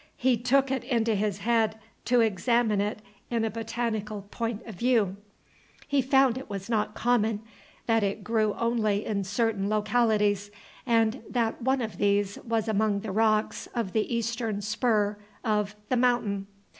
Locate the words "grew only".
8.23-9.05